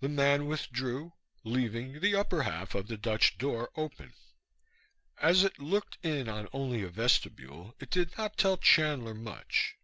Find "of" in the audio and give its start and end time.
2.74-2.88